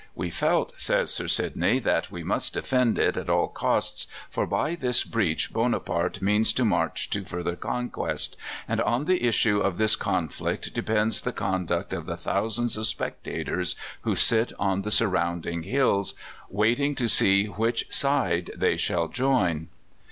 "We 0.15 0.31
felt," 0.31 0.73
says 0.77 1.13
Sir 1.13 1.27
Sidney, 1.27 1.77
"that 1.77 2.09
we 2.09 2.23
must 2.23 2.55
defend 2.55 2.97
it 2.97 3.15
at 3.17 3.29
all 3.29 3.47
costs, 3.47 4.07
for 4.31 4.47
by 4.47 4.73
this 4.73 5.03
breach 5.03 5.53
Bonaparte 5.53 6.23
means 6.23 6.53
to 6.53 6.65
march 6.65 7.07
to 7.11 7.23
further 7.23 7.55
conquest, 7.55 8.35
and 8.67 8.81
on 8.81 9.05
the 9.05 9.23
issue 9.23 9.59
of 9.59 9.77
this 9.77 9.95
conflict 9.95 10.73
depends 10.73 11.21
the 11.21 11.31
conduct 11.31 11.93
of 11.93 12.07
the 12.07 12.17
thousands 12.17 12.77
of 12.77 12.87
spectators 12.87 13.75
who 14.01 14.15
sit 14.15 14.51
on 14.57 14.81
the 14.81 14.89
surrounding 14.89 15.61
hills, 15.61 16.15
waiting 16.49 16.95
to 16.95 17.07
see 17.07 17.45
which 17.45 17.85
side 17.93 18.49
they 18.55 18.77
shall 18.77 19.07
join." 19.07 19.67